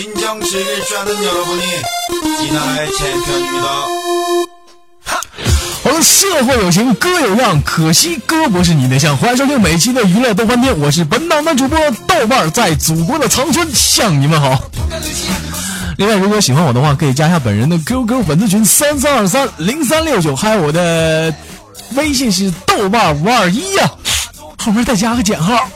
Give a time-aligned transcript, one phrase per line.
[0.00, 0.56] 新疆是
[0.88, 1.62] 转的牛不你，
[2.38, 3.66] 济南来钱票女的。
[5.82, 9.14] 好了，社会有情，哥有样，可惜哥不是你对象。
[9.14, 14.58] 欢迎收听每期的娱乐豆翻天，我是本档的主播豆瓣，在祖国的长春向你们好。
[15.98, 21.34] 另外，如果喜欢我的话，可以加一下本人的 QQ 粉丝群三三二三零三六九，还有我的
[21.96, 23.90] 微信是豆瓣五二一呀，
[24.64, 25.68] 后面再加个减号。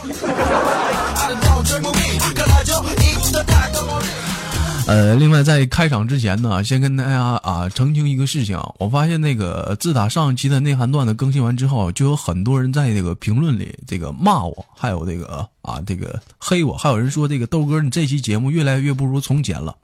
[4.87, 19.75] 呃，另外在开场之前呢，先跟大家啊澄清一个事情啊，我发现那个自打上一期的内涵段子更新完之后，就有很多人在这个评论里这个骂我，还有这个啊这个黑我，还有人说这个豆哥你这期节目越来越不如从前了。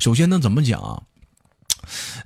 [0.00, 1.00] 首先呢，怎么讲啊？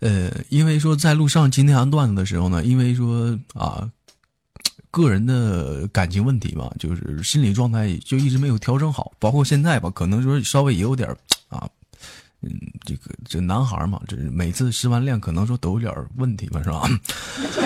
[0.00, 3.86] 呃，因为说在录上期内涵段子的时候呢，因为说啊
[4.90, 11.14] 个人的感情问题吧，就是心理状态就一直没有调整好，包括现在吧，可能说稍微也有点。
[12.42, 12.50] 嗯，
[12.84, 16.88] 这个这男孩嘛，这每次失完恋可能说都有点问题吧，是吧？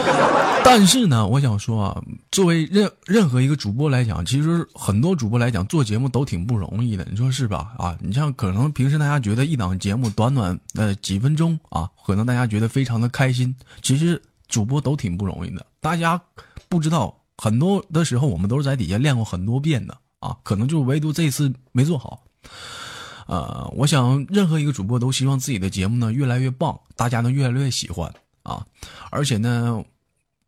[0.65, 7.73] 但是呢，我想说啊，作为任任何一个主播来讲，其实很多主播来讲做节目都挺不容易的，你说是吧？
[7.79, 15.67] 啊，你像可能平时大家觉得一档节目短短呃几分钟啊，可能大家觉得非常的开心，其实主播都挺不容易的。
[15.81, 16.21] 大家
[16.69, 22.23] 不知道，很多的时候我们都是在底下练过很多遍的啊，可能就唯独这次没做好。
[23.31, 28.67] 呃，我想任何一个主播都希望自己的节目呢越来越棒，大家呢越来越喜欢啊！
[29.13, 29.85] 而且呢，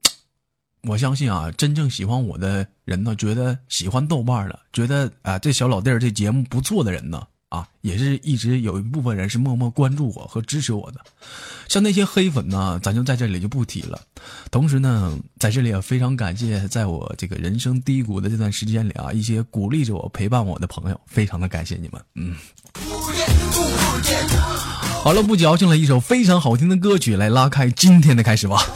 [0.82, 11.00] 我相信啊，真正喜欢我的人呢，觉得喜欢豆瓣的，觉得啊这小老弟儿这节目不错的人呢，啊，也是一直有一部分人是默默关注我和支持我的。
[11.68, 14.00] 像那些黑粉呢，咱就在这里就不提了。
[14.50, 22.34] 同时呢，在这里也非常感谢在我这个人生低谷的这段时间里啊，一些鼓励着我、陪伴我的朋友，非常的感谢你们，嗯。
[25.04, 28.66] 好了，不矫情了，一首非常好听的歌曲来拉开今天的开始吧。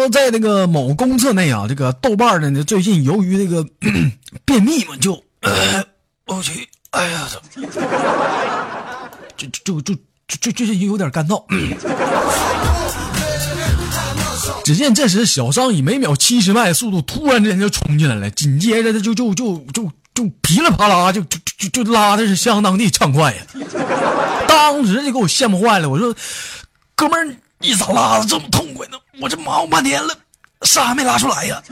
[0.00, 3.66] 说，在那个某公厕内啊，这个豆瓣的呢，最近由于这个
[4.46, 5.22] 便秘嘛，就
[6.26, 7.28] 我去，哎呀，
[9.36, 9.94] 就就就
[10.26, 11.44] 就就就是有点干燥。
[14.64, 23.42] 只见这时，小张以每秒七十迈的速度突然之间就冲进来了，紧接着他就就就就就噼里啪啦就就就就拉的是相当的畅快呀！
[24.48, 26.14] 当时就给我羡慕坏了，我说
[26.96, 28.96] ：“哥们儿，你咋拉的这么痛快呢？
[29.20, 30.14] 我这忙活半天了，
[30.62, 31.62] 啥还没拉出来呀？”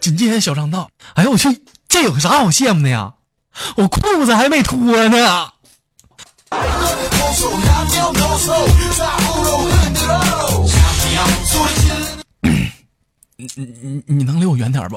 [0.00, 3.12] 紧接着小张道：“哎呦我去，这有啥好羡慕的呀？
[3.76, 5.50] 我裤子还没脱呢。”
[13.36, 14.96] 你你你你能离我远点不？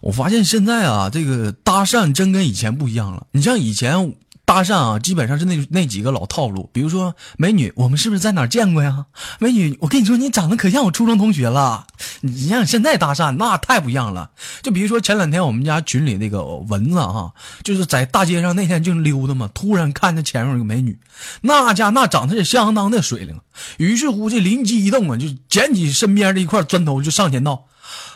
[0.00, 3.26] 我发现现在啊，这个搭讪真跟以前不一样了。
[3.32, 4.14] 你像以前。
[4.42, 9.06] 搭讪啊，基本上是那那几个老套路，比如说美女，我们是不是在哪见过呀？
[9.38, 11.86] 美女，我跟你说，你长得可像我初中同学了。
[12.22, 14.32] 你像现在搭讪，那太不一样了。
[14.60, 17.32] 就比如说前两天我们家群里那个蚊子哈，
[17.62, 20.98] 就是在大街上那天就溜达嘛，突然看见前面有个美女，
[21.42, 23.38] 那家那长得是相当的水灵。
[23.76, 27.66] 于是乎这灵机一动啊，就捡起身边的一块砖头就上前道：“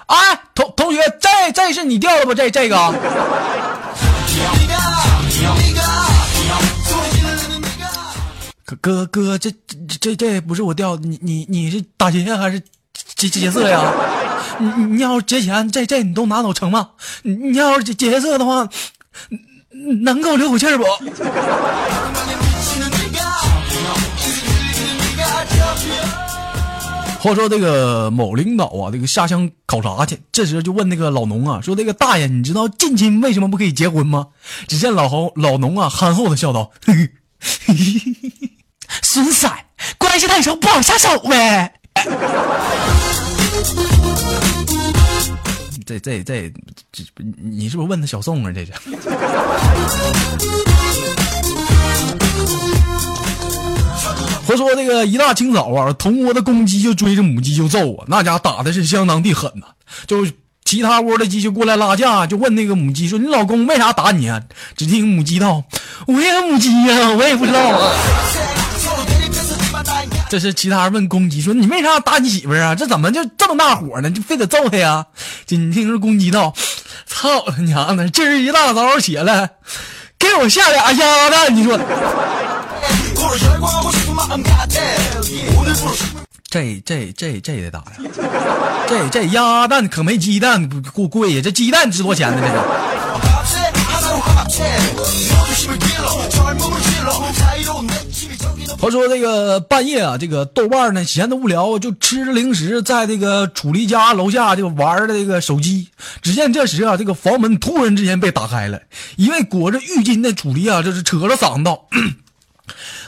[0.06, 0.16] 哎，
[0.52, 2.34] 同同学，这这是你掉的不？
[2.34, 2.76] 这这个。”
[8.80, 9.52] 哥哥，这
[10.00, 12.60] 这这不是我掉的，你你你是打劫还是
[13.14, 13.80] 劫劫色呀？
[14.58, 16.90] 你你要是劫钱，这这你都拿走成吗？
[17.22, 18.68] 你你要是劫劫色的话，
[20.02, 20.84] 能给我留口气不？
[27.24, 34.26] 话说这个某领导啊，这个下乡考察去，这时就问那个老农啊，说这个大爷，你知道近亲为什么不可以结婚吗？
[34.68, 36.70] 只见老侯老农啊，憨厚的笑道
[39.00, 39.50] ：“孙三，
[39.96, 41.72] 关系太熟，不好下手呗。”
[45.86, 46.52] 这这这
[46.92, 47.02] 这，
[47.42, 48.52] 你是不是问的小宋啊？
[48.52, 48.72] 这是。
[54.46, 59.66] 话说这个一大清早啊，同窝的公鸡就追着母鸡就揍啊，那家打的是相当的狠呐、
[60.06, 60.26] 就
[60.64, 64.40] 其他窝的鸡就过来拉架，就问那个母鸡说：“你老公为啥打你啊？”
[64.76, 65.62] 只听母鸡道
[66.06, 67.92] ：“我也母鸡呀、我也不知道啊。”
[70.30, 72.74] 这是其他人问公鸡说：“你为啥打你媳妇啊？
[72.74, 74.10] 这怎么就这么大火呢？
[74.10, 75.06] 就非得揍他呀？”
[75.46, 76.54] 紧听着公鸡道
[77.06, 78.08] ：“操他娘的！
[78.08, 79.50] 今儿一大早起来，
[80.18, 81.78] 给我下俩鸭蛋，你说
[86.50, 87.96] 这这这这得打呀？
[88.88, 91.40] 这这鸭蛋可没鸡蛋贵贵呀！
[91.42, 92.40] 这鸡蛋值多钱呢？
[92.40, 92.62] 这个。
[98.78, 105.88] 话说这个半夜啊，这个豆瓣呢闲得无聊，就吃着零食，在这个楚离家楼下就玩的这个手机。
[106.22, 108.80] 只见这时啊，这个房门突然之间被打开了，
[109.16, 111.88] 一位裹着浴巾的楚离啊，这是扯着嗓子道：“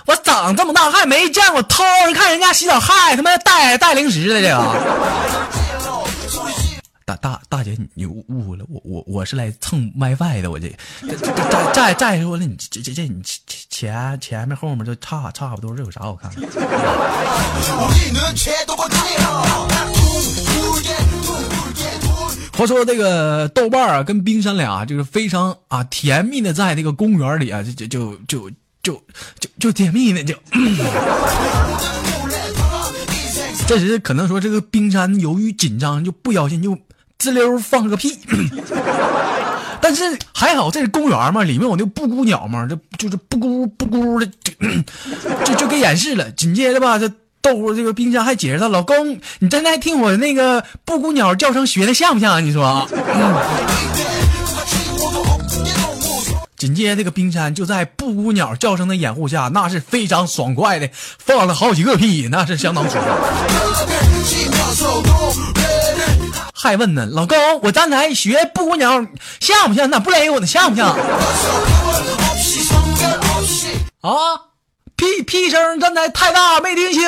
[0.07, 4.57] 我长这么大还没见过偷人看人家洗澡还他妈带带零食的这个。
[7.07, 10.69] ”大大大姐，你误误会了，我我我是来蹭 WiFi 的，我这
[11.07, 13.23] 这再再再说了，你这这这你
[13.71, 16.49] 前前面后面就差差不多，这有啥好看的？
[22.59, 28.51] 话说这个豆瓣啊，跟冰山俩就是非常啊甜蜜的，在这个公园里啊，就就就就
[28.87, 29.03] 就
[29.41, 30.33] 就就甜蜜呢，就。
[33.67, 36.79] 这时可能说这个冰山由于紧张，就不小心就
[37.19, 38.17] 滋溜放了个屁。
[39.83, 44.31] 但是还好这是公园嘛，里面有那布谷鸟嘛，这就是布谷布谷的，
[45.45, 46.31] 就就给演示了。
[46.31, 47.09] 紧接着吧，这
[47.43, 52.39] 豆腐这个冰山还解释道：“老公，你刚才听我那个布谷鸟叫声学的像不像啊？
[52.41, 52.89] 你说？”
[56.67, 63.05] 紧接着，这个冰山就在布谷鸟叫声的掩护下，那是非常爽快的放了好几个屁，那是相当爽。
[66.53, 69.07] 还问呢，老公，我刚才学布谷鸟
[69.39, 69.89] 像不像？
[69.89, 70.89] 那不勒我呢，像不像？
[74.01, 74.11] 啊，
[74.97, 77.03] 屁屁声刚才太大，没听清。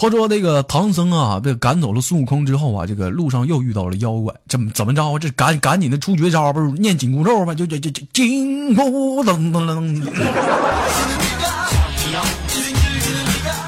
[0.00, 5.18] 话说这个唐僧啊，被赶走了孙悟空之后啊，这个路上又遇到了妖怪，怎么怎么着？
[5.18, 7.54] 这赶赶紧的出绝招，不是念紧箍咒吗？
[7.54, 10.02] 就就就就紧箍噔噔噔。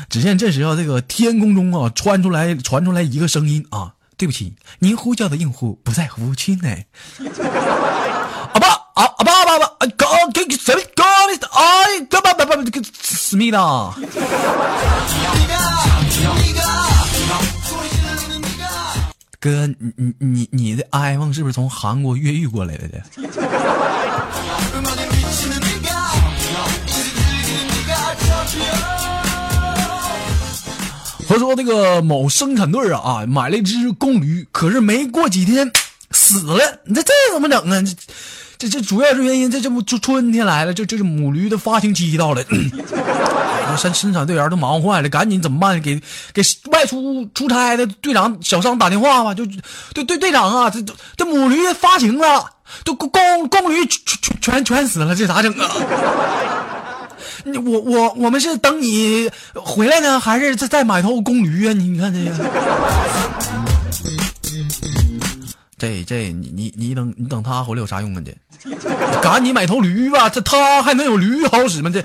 [0.08, 6.86] 只见这时候，这个天空中啊，传出来传出来一个声音啊，对不起，您呼叫的用户不在服务区内。
[9.32, 11.04] 啊爸啊啊爸爸，搞给给什么搞
[11.38, 11.46] 的？
[11.52, 13.94] 哎，干嘛爸爸这个思密达？
[19.40, 22.88] 哥，你你你你的 iPhone 是不是从韩国越狱过来的？
[22.88, 23.00] 这。
[31.26, 35.72] 话说这个某生产队啊啊，买了一只公驴，可是没过几天
[36.10, 36.80] 死了。
[36.84, 37.82] 你这这怎么整啊？
[38.62, 42.40] 这这主要是原因，这这不就春天来了，这这是母驴的发情期到了。
[43.76, 45.80] 生生产队员都忙坏了，赶紧怎么办？
[45.80, 46.00] 给
[46.32, 46.40] 给
[46.70, 49.44] 外出出差的队长小张打电话吧，就
[49.92, 50.80] 对对队长啊，这
[51.16, 52.50] 这母驴发情了，
[52.84, 53.10] 都公
[53.48, 55.68] 公驴全全全死了，这咋整啊？
[57.44, 61.72] 你我我我们是等你回来呢，还是再再买头公驴啊？
[61.72, 62.36] 你看这个，
[65.82, 68.22] 这这你你你等你等他回来有啥用啊？
[68.24, 68.32] 这
[69.20, 71.90] 赶紧买头驴吧，这他还能有驴好使吗？
[71.92, 72.00] 这。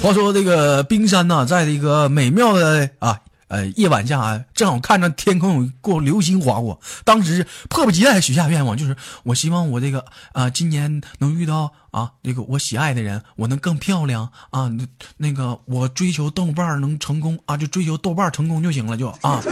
[0.00, 3.18] 话说这个冰山呐、在这个美妙的啊
[3.48, 14.84] 呃夜晚下啊，正好看着天空有过流星划过，当时迫不及待许下愿望，就是我希望我这个啊、今年能遇到啊这个我喜爱的人，我能更漂亮啊，那
[15.18, 19.42] 那个我追求豆瓣儿能成功啊，就追求豆瓣儿成功就行了，就啊。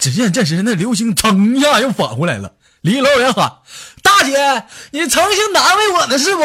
[0.00, 3.58] 只见这时那流星噌一下又返回来了，离老远喊
[4.02, 6.42] ：“大姐，你诚心难为我呢是不？”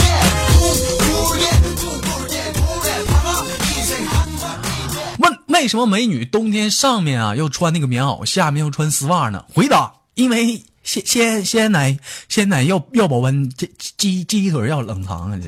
[5.61, 9.45] 为什么美女冬天上面啊要穿那个棉袄，下面要穿丝袜呢？
[9.53, 15.37] 回答：因为鲜鲜鲜奶鲜奶要要保温，这鸡鸡腿要冷藏啊！
[15.39, 15.47] 这。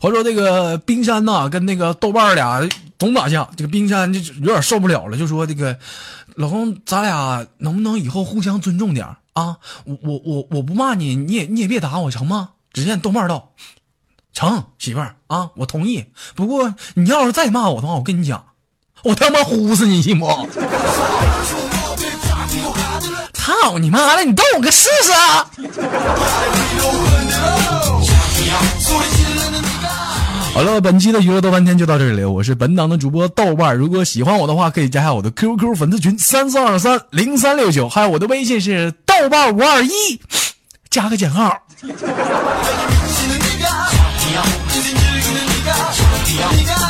[0.00, 2.66] 话说这个冰山呐，跟那个豆瓣俩
[2.98, 5.76] 总打架，这个冰山就有点受不了了，就说这个
[6.36, 9.58] 老公，咱俩能不能以后互相尊重点啊？
[9.84, 12.48] 我我我我不骂你，你也你也别打我，成吗？
[12.72, 13.50] 只见豆瓣道，
[14.32, 16.06] 成，媳妇儿啊，我同意。
[16.34, 18.44] 不过你要是再骂我的话，我跟你讲，
[19.04, 20.26] 我他妈呼死你信不？
[23.34, 24.24] 操你妈的！
[24.24, 25.50] 你动我个试试啊！
[30.54, 32.30] 好了，本期的娱乐豆瓣天就到这里了。
[32.30, 39.90] 我是本档的主播豆瓣，如果喜欢我的话，可以加下我的 QQ 粉丝群三四二三零三六九，还有我的微信是豆瓣五二一，
[40.88, 41.58] 加个减号。
[41.84, 41.98] 你的
[46.52, 46.81] 你的